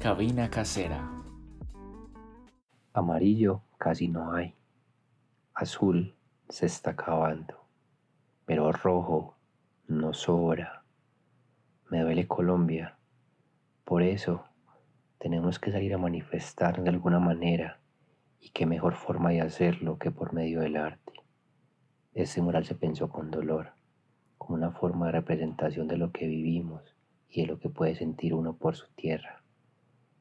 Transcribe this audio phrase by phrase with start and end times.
[0.00, 1.06] Cabina casera.
[2.94, 4.54] Amarillo casi no hay.
[5.52, 6.14] Azul
[6.48, 7.66] se está acabando.
[8.46, 9.36] Pero rojo
[9.88, 10.84] no sobra.
[11.90, 12.96] Me duele Colombia.
[13.84, 14.46] Por eso
[15.18, 17.78] tenemos que salir a manifestar de alguna manera.
[18.40, 21.12] Y qué mejor forma de hacerlo que por medio del arte.
[22.14, 23.74] Este mural se pensó con dolor,
[24.38, 26.96] como una forma de representación de lo que vivimos
[27.28, 29.39] y de lo que puede sentir uno por su tierra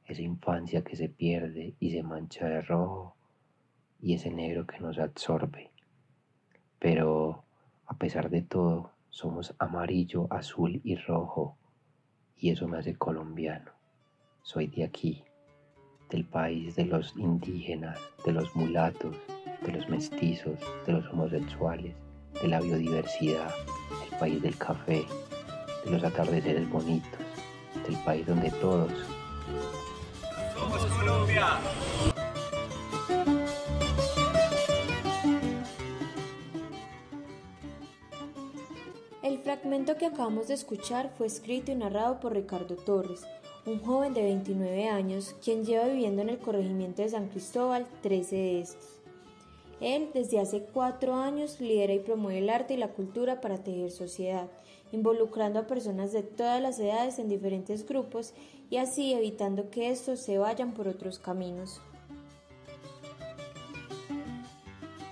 [0.09, 3.15] esa infancia que se pierde y se mancha de rojo
[4.01, 5.71] y ese negro que nos absorbe.
[6.79, 7.43] Pero
[7.85, 11.57] a pesar de todo, somos amarillo, azul y rojo
[12.37, 13.71] y eso me hace colombiano.
[14.41, 15.23] Soy de aquí,
[16.09, 19.15] del país de los indígenas, de los mulatos,
[19.65, 21.93] de los mestizos, de los homosexuales,
[22.41, 23.53] de la biodiversidad,
[24.09, 25.05] del país del café,
[25.83, 27.19] de los atardeceres bonitos,
[27.85, 28.91] del país donde todos
[39.21, 43.25] El fragmento que acabamos de escuchar fue escrito y narrado por Ricardo Torres,
[43.65, 48.35] un joven de 29 años quien lleva viviendo en el corregimiento de San Cristóbal 13
[48.35, 48.99] de estos.
[49.81, 53.91] Él desde hace cuatro años lidera y promueve el arte y la cultura para tejer
[53.91, 54.47] sociedad,
[54.91, 58.33] involucrando a personas de todas las edades en diferentes grupos
[58.69, 61.81] y así evitando que estos se vayan por otros caminos.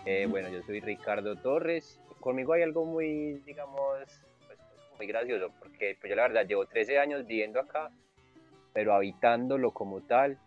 [0.05, 1.99] Eh, bueno, yo soy Ricardo Torres.
[2.19, 3.99] Conmigo hay algo muy, digamos,
[4.47, 4.59] pues, pues,
[4.97, 7.91] muy gracioso, porque pues, yo la verdad llevo 13 años viviendo acá,
[8.73, 10.39] pero habitándolo como tal,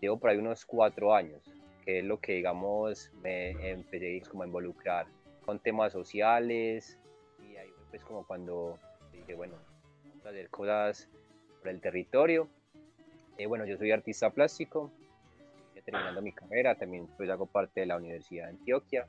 [0.00, 1.42] llevo por ahí unos 4 años
[1.84, 5.06] que es lo que, digamos, me empecé como a involucrar
[5.44, 6.98] con temas sociales
[7.40, 8.78] y ahí pues como cuando
[9.12, 9.54] dije, bueno,
[10.04, 11.08] vamos a hacer cosas
[11.62, 12.48] por el territorio.
[13.38, 14.90] Eh, bueno, yo soy artista plástico,
[15.84, 19.06] terminando mi carrera, también pues hago parte de la Universidad de Antioquia.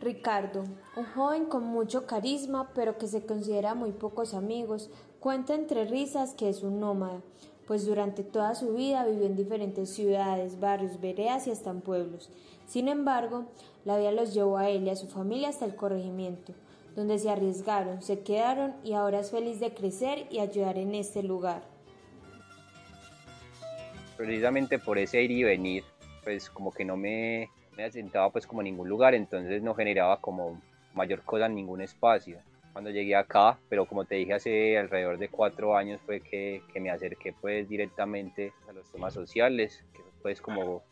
[0.00, 0.64] Ricardo,
[0.96, 6.34] un joven con mucho carisma, pero que se considera muy pocos amigos, cuenta entre risas
[6.34, 7.22] que es un nómada,
[7.66, 12.30] pues durante toda su vida vivió en diferentes ciudades, barrios, veredas y hasta en pueblos.
[12.66, 13.46] Sin embargo,
[13.86, 16.52] la vida los llevó a él y a su familia hasta el corregimiento,
[16.94, 21.22] donde se arriesgaron, se quedaron y ahora es feliz de crecer y ayudar en este
[21.22, 21.62] lugar.
[24.16, 25.84] Precisamente por ese ir y venir,
[26.22, 30.20] pues como que no me, me asentaba pues como en ningún lugar, entonces no generaba
[30.20, 30.60] como
[30.94, 32.38] mayor cosa en ningún espacio
[32.74, 36.80] cuando llegué acá, pero como te dije hace alrededor de cuatro años fue que, que
[36.80, 40.82] me acerqué pues directamente a los temas sociales, que pues como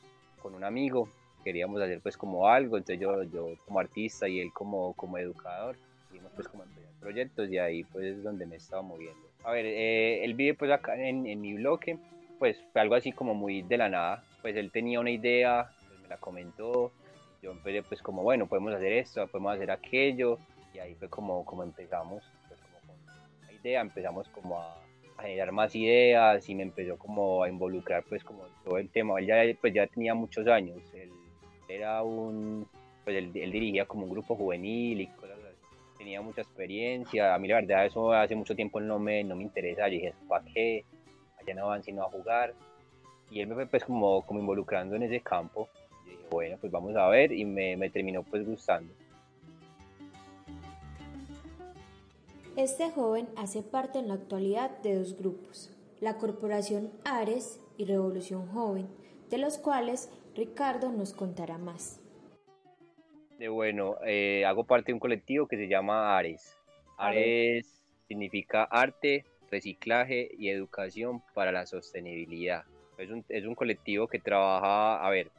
[0.40, 1.08] con un amigo
[1.42, 5.76] queríamos hacer pues como algo, entonces yo, yo como artista y él como, como educador,
[6.30, 6.64] pues como
[7.00, 9.20] proyectos y ahí pues es donde me estaba moviendo.
[9.44, 11.98] A ver, eh, él vive pues acá en, en, mi bloque,
[12.38, 16.00] pues fue algo así como muy de la nada, pues él tenía una idea, pues
[16.00, 16.92] me la comentó,
[17.42, 20.38] yo empecé pues como bueno, podemos hacer esto, podemos hacer aquello,
[20.72, 24.76] y ahí fue como, como empezamos, pues como con la idea, empezamos como a,
[25.20, 29.26] generar más ideas y me empezó como a involucrar pues como todo el tema, él
[29.26, 31.10] ya, pues ya tenía muchos años, él
[31.68, 32.66] era un,
[33.04, 35.38] pues él, dirigía como un grupo juvenil y cosas
[36.02, 39.44] tenía mucha experiencia, a mí la verdad eso hace mucho tiempo no me, no me
[39.44, 40.84] interesa, yo dije, ¿para qué?
[41.40, 42.54] Allá no van sino a jugar,
[43.30, 45.68] y él me fue pues como, como involucrando en ese campo,
[46.04, 48.92] dije, bueno, pues vamos a ver, y me, me terminó pues gustando.
[52.56, 55.70] Este joven hace parte en la actualidad de dos grupos,
[56.00, 58.88] la Corporación Ares y Revolución Joven,
[59.30, 62.01] de los cuales Ricardo nos contará más.
[63.42, 66.56] De bueno, eh, hago parte de un colectivo que se llama Ares.
[66.96, 72.62] Ares significa arte, reciclaje y educación para la sostenibilidad.
[72.98, 75.32] Es un, es un colectivo que trabaja, a ver,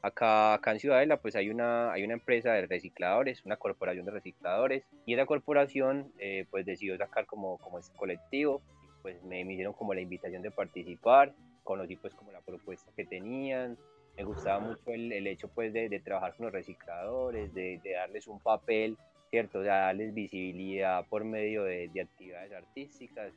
[0.00, 4.12] Acá, acá en Ciudadela pues hay una, hay una empresa de recicladores, una corporación de
[4.12, 8.62] recicladores y esa corporación eh, pues decidió sacar como, como este colectivo
[9.02, 11.34] pues me, me, hicieron como la invitación de participar,
[11.64, 13.76] conocí pues como la propuesta que tenían,
[14.16, 17.92] me gustaba mucho el, el hecho pues de, de, trabajar con los recicladores, de, de,
[17.92, 18.96] darles un papel,
[19.30, 19.60] ¿cierto?
[19.60, 23.32] O sea, darles visibilidad por medio de, de actividades artísticas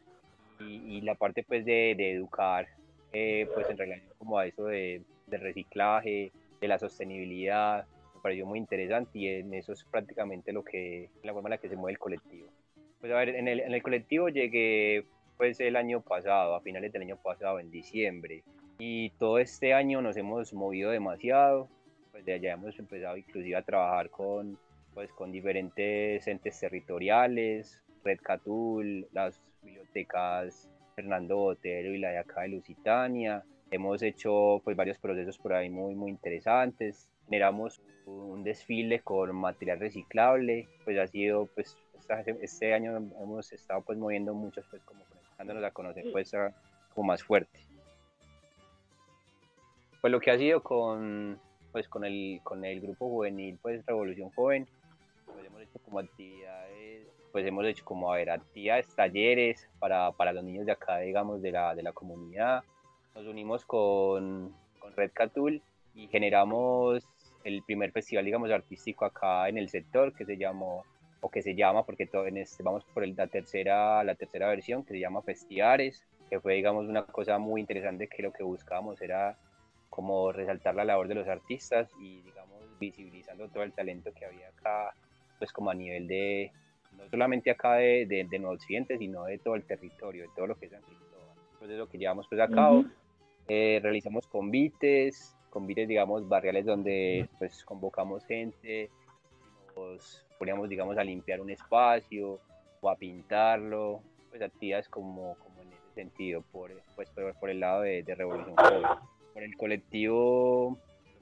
[0.59, 2.67] y, y, la parte pues de, educar
[3.13, 8.59] eh, pues en relación como a eso de, reciclaje, de la sostenibilidad, me pareció muy
[8.59, 11.93] interesante y en eso es prácticamente lo que, la forma en la que se mueve
[11.93, 12.47] el colectivo.
[12.99, 15.05] Pues a ver, en el, en el colectivo llegué
[15.37, 18.43] pues el año pasado, a finales del año pasado, en diciembre,
[18.77, 21.69] y todo este año nos hemos movido demasiado,
[22.11, 24.57] pues de allá hemos empezado inclusive a trabajar con,
[24.93, 32.41] pues, con diferentes entes territoriales, Red Catul, las bibliotecas Fernando Botero y la de acá
[32.41, 33.43] de Lusitania.
[33.71, 37.09] Hemos hecho pues varios procesos por ahí muy muy interesantes.
[37.25, 41.77] Generamos un desfile con material reciclable, pues ha sido pues
[42.41, 46.31] este año hemos estado pues moviendo muchos pues como conectándonos a conocer pues
[46.93, 47.59] como más fuerte.
[50.05, 51.39] Pues lo que ha sido con
[51.71, 54.67] pues con el con el grupo juvenil pues Revolución Joven,
[55.25, 60.31] pues hemos hecho como actividades pues hemos hecho como a ver actividades, talleres para, para
[60.31, 62.63] los niños de acá digamos de la, de la comunidad.
[63.15, 65.63] Nos unimos con, con Red Catul
[65.95, 67.03] y generamos
[67.43, 70.83] el primer festival, digamos, artístico acá en el sector que se llamó,
[71.21, 74.49] o que se llama, porque todo en este, vamos por el, la, tercera, la tercera
[74.49, 78.43] versión, que se llama Festiares, que fue, digamos, una cosa muy interesante que lo que
[78.43, 79.35] buscábamos era
[79.95, 84.49] como resaltar la labor de los artistas y, digamos, visibilizando todo el talento que había
[84.49, 84.93] acá,
[85.39, 86.51] pues como a nivel de,
[86.97, 90.47] no solamente acá de, de, de Nuevo Occidente, sino de todo el territorio, de todo
[90.47, 91.37] lo que es San Cristóbal.
[91.59, 92.83] Pues es lo que llevamos pues a cabo.
[93.47, 98.89] eh, realizamos convites, convites, digamos, barriales donde pues convocamos gente,
[99.77, 102.41] nos poníamos, digamos, a limpiar un espacio
[102.81, 107.61] o a pintarlo, pues actividades como, como en ese sentido, por, pues, por, por el
[107.61, 109.14] lado de, de, Revolución Joven.
[109.35, 110.79] Por el colectivo,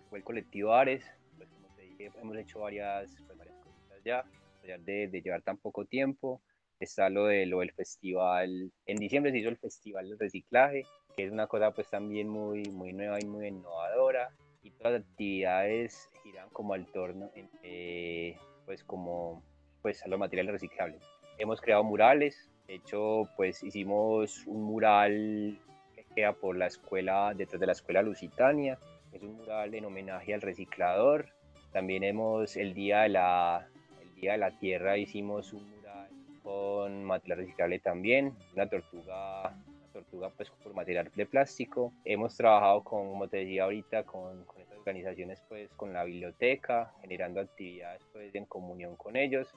[0.08, 1.04] fue el colectivo Ares,
[1.36, 4.24] pues como te dije, hemos hecho varias, pues, varias cositas ya,
[4.62, 6.40] de, de llevar tan poco tiempo.
[6.80, 10.86] Está lo, de, lo del festival, en diciembre se hizo el festival del reciclaje,
[11.18, 14.30] que es una cosa pues también muy, muy nueva y muy innovadora
[14.62, 17.32] y todas las actividades giran como al torno
[17.64, 18.38] eh,
[18.68, 19.42] pues como
[19.82, 21.02] pues a los materiales reciclables.
[21.40, 25.58] Hemos creado murales, de hecho pues hicimos un mural
[26.14, 28.78] queda por la escuela, detrás de la escuela Lusitania,
[29.12, 31.28] es un mural en homenaje al reciclador.
[31.72, 33.68] También hemos el día de la,
[34.02, 36.10] el día de la tierra hicimos un mural
[36.42, 39.56] con material reciclable también, una tortuga
[39.94, 41.94] tortuga pues por material de plástico.
[42.04, 46.94] Hemos trabajado con, como te decía ahorita, con, con estas organizaciones pues con la biblioteca,
[47.02, 49.48] generando actividades pues en comunión con ellos.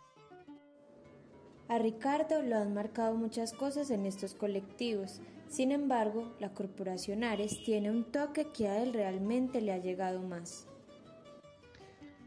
[1.68, 5.20] A Ricardo lo han marcado muchas cosas en estos colectivos.
[5.48, 10.20] Sin embargo, la Corporación Ares tiene un toque que a él realmente le ha llegado
[10.20, 10.66] más.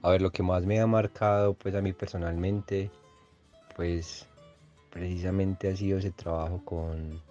[0.01, 2.89] A ver, lo que más me ha marcado pues a mí personalmente,
[3.75, 4.25] pues
[4.89, 7.21] precisamente ha sido ese trabajo con,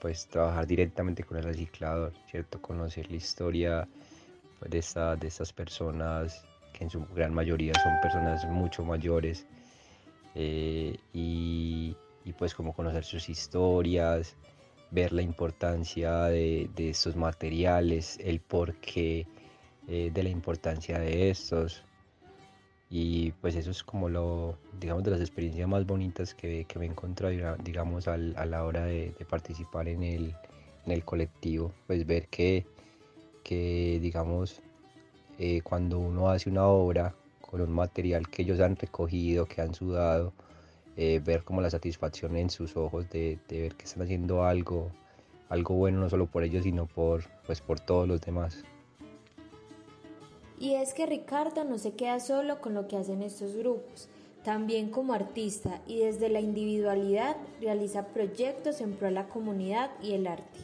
[0.00, 2.60] pues trabajar directamente con el reciclador, ¿cierto?
[2.60, 3.88] Conocer la historia
[4.58, 9.46] pues, de, esta, de estas personas, que en su gran mayoría son personas mucho mayores,
[10.34, 14.36] eh, y, y, pues como conocer sus historias,
[14.90, 19.26] ver la importancia de, de estos materiales, el porqué
[19.88, 21.82] eh, de la importancia de estos.
[22.88, 26.86] Y pues eso es como lo, digamos, de las experiencias más bonitas que, que me
[26.86, 30.34] he encontrado, digamos, al, a la hora de, participar en el,
[30.86, 31.72] en el, colectivo.
[31.86, 32.66] Pues ver que,
[33.44, 34.60] que digamos,
[35.38, 39.74] eh, cuando uno hace una obra con un material que ellos han recogido, que han
[39.74, 40.32] sudado,
[40.96, 44.90] eh, ver como la satisfacción en sus ojos de, de, ver que están haciendo algo,
[45.48, 48.64] algo bueno, no solo por ellos, sino por, pues, por todos los demás.
[50.58, 54.10] Y es que Ricardo no se queda solo con lo que hacen estos grupos.
[54.44, 60.12] También como artista y desde la individualidad realiza proyectos en pro de la comunidad y
[60.12, 60.60] el arte.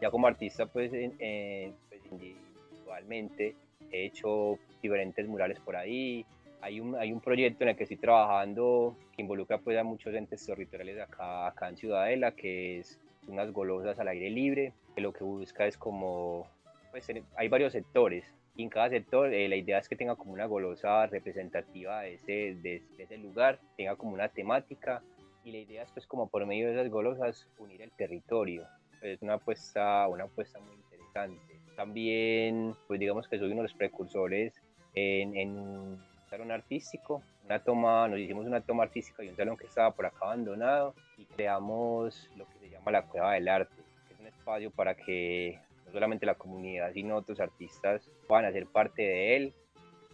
[0.00, 3.54] Ya como artista, pues, eh, pues individualmente
[3.92, 6.24] he hecho diferentes murales por ahí.
[6.62, 10.14] Hay un, hay un proyecto en el que estoy trabajando que involucra pues, a muchos
[10.14, 15.12] entes territoriales acá, acá en Ciudadela, que es unas golosas al aire libre, que lo
[15.12, 16.46] que busca es como
[16.90, 18.24] pues hay varios sectores
[18.56, 22.14] y en cada sector eh, la idea es que tenga como una golosa representativa de
[22.14, 25.02] ese, de, de, ese lugar, tenga como una temática
[25.44, 28.66] y la idea es pues como por medio de esas golosas unir el territorio.
[29.00, 31.58] Es una apuesta, una apuesta muy interesante.
[31.76, 34.52] También pues digamos que soy uno de los precursores
[34.94, 35.98] en, en
[36.30, 40.06] salón artístico, una toma, nos hicimos una toma artística y un salón que estaba por
[40.06, 43.74] acá abandonado y creamos lo que se llama la Cueva del Arte,
[44.06, 48.66] que es un espacio para que no solamente la comunidad, sino otros artistas puedan hacer
[48.66, 49.54] parte de él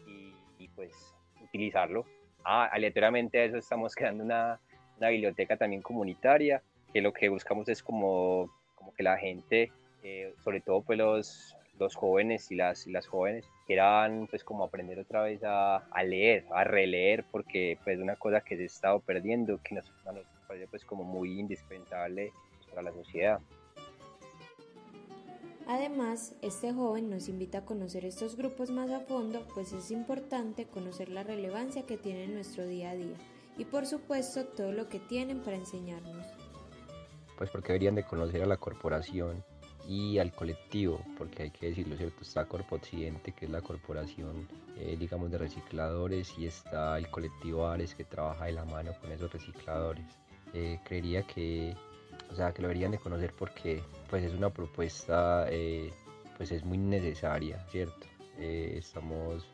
[0.06, 2.06] y, y pues utilizarlo.
[2.42, 4.58] Ah, aleatoriamente a eso estamos creando una,
[4.96, 6.62] una, biblioteca también comunitaria,
[6.94, 9.70] que lo que buscamos es como, como que la gente,
[10.02, 14.64] eh, sobre todo pues los, los jóvenes y las, y las jóvenes, quieran pues como
[14.64, 18.66] aprender otra vez a, a, leer, a releer, porque pues una cosa que se ha
[18.66, 22.32] estado perdiendo, que nos, nos parece pues como muy indispensable
[22.70, 23.40] para la sociedad.
[25.68, 30.66] Además, este joven nos invita a conocer estos grupos más a fondo, pues es importante
[30.66, 33.16] conocer la relevancia que tienen en nuestro día a día
[33.58, 36.24] y por supuesto todo lo que tienen para enseñarnos.
[37.36, 39.44] pues porque deberían de conocer a la corporación
[39.88, 44.48] y al colectivo, porque hay que decirlo cierto, está Corpo Occidente, que es la corporación,
[44.76, 49.12] eh, digamos, de recicladores, y está el colectivo Ares, que trabaja de la mano con
[49.12, 50.04] esos recicladores.
[50.52, 51.74] Eh, creería que,
[52.30, 55.92] o sea, que lo deberían de conocer porque, pues, es una propuesta, eh,
[56.36, 58.06] pues, es muy necesaria, ¿cierto?
[58.38, 59.48] estamos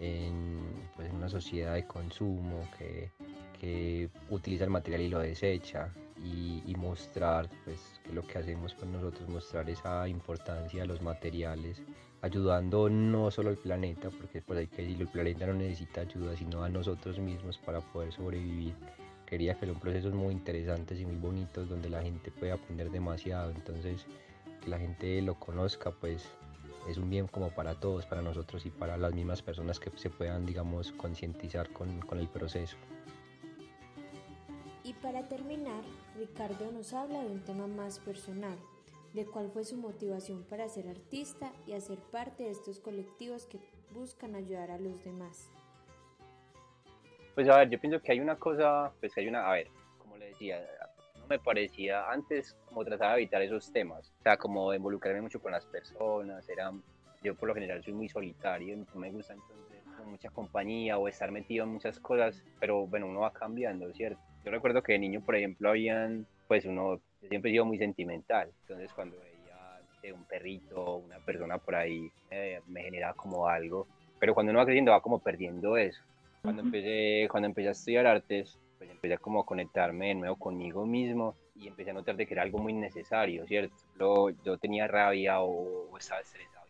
[0.00, 0.60] en,
[0.96, 3.12] pues, en una sociedad de consumo que,
[3.60, 5.92] que utiliza el material y lo desecha,
[6.24, 11.82] y, mostrar pues que lo que hacemos con nosotros mostrar esa importancia de los materiales
[12.22, 16.36] ayudando no solo al planeta porque pues hay que decirlo el planeta no necesita ayuda
[16.36, 18.74] sino a nosotros mismos para poder sobrevivir
[19.26, 23.50] quería que son procesos muy interesantes y muy bonitos donde la gente puede aprender demasiado
[23.50, 24.06] entonces
[24.62, 26.24] que la gente lo conozca pues
[26.88, 30.08] es un bien como para todos, para nosotros y para las mismas personas que se
[30.08, 32.76] puedan, digamos, concientizar con, con el proceso.
[35.02, 35.80] Para terminar,
[36.16, 38.58] Ricardo nos habla de un tema más personal,
[39.14, 43.60] de cuál fue su motivación para ser artista y hacer parte de estos colectivos que
[43.94, 45.52] buscan ayudar a los demás.
[47.32, 49.68] Pues a ver, yo pienso que hay una cosa, pues que hay una, a ver,
[49.98, 50.66] como le decía,
[51.20, 55.40] no me parecía antes como trataba de evitar esos temas, o sea, como involucrarme mucho
[55.40, 56.72] con las personas, era,
[57.22, 59.68] yo por lo general soy muy solitario, no me gusta entonces
[60.04, 64.20] mucha compañía o estar metido en muchas cosas, pero bueno, uno va cambiando, ¿cierto?
[64.48, 68.50] Yo recuerdo que de niño, por ejemplo, habían, pues uno siempre he sido muy sentimental,
[68.62, 73.86] entonces cuando veía un perrito, una persona por ahí, eh, me generaba como algo,
[74.18, 76.02] pero cuando uno va creciendo va como perdiendo eso.
[76.40, 80.86] Cuando, empecé, cuando empecé a estudiar artes, pues empecé como a conectarme de nuevo conmigo
[80.86, 83.76] mismo y empecé a notar de que era algo muy necesario, ¿cierto?
[84.00, 86.66] Yo, yo tenía rabia o, estaba estresado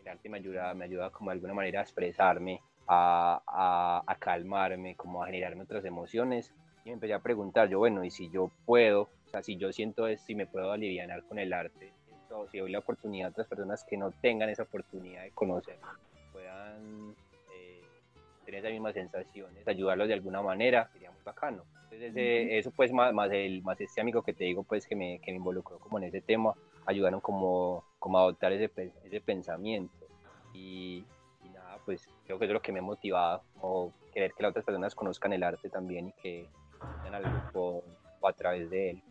[0.00, 4.14] el arte me ayuda, me ayuda como de alguna manera a expresarme, a, a, a
[4.16, 6.52] calmarme, como a generarme otras emociones
[6.84, 9.72] y me empecé a preguntar, yo, bueno, y si yo puedo, o sea, si yo
[9.72, 11.92] siento esto y me puedo aliviar con el arte,
[12.30, 15.78] o si doy la oportunidad a otras personas que no tengan esa oportunidad de conocer,
[16.32, 17.14] puedan
[17.54, 17.80] eh,
[18.44, 21.64] tener esas mismas sensaciones, ayudarlos de alguna manera, sería muy bacano.
[21.90, 25.20] Entonces, eso pues más, más, el, más este amigo que te digo, pues que me,
[25.20, 26.54] que me involucró como en ese tema,
[26.86, 28.70] ayudaron como, como a adoptar ese,
[29.04, 29.94] ese pensamiento.
[30.52, 31.04] Y,
[31.44, 34.42] y, nada, pues creo que eso es lo que me ha motivado, como querer que
[34.42, 36.48] las otras personas conozcan el arte también y que
[37.12, 37.84] al grupo
[38.20, 39.02] o a través de él.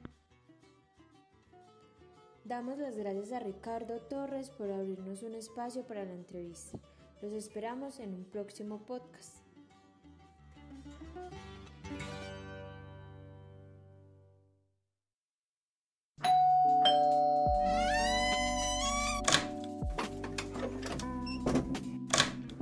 [2.45, 6.77] Damos las gracias a Ricardo Torres por abrirnos un espacio para la entrevista.
[7.21, 9.37] Los esperamos en un próximo podcast.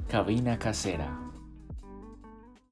[0.07, 1.30] Cabina Casera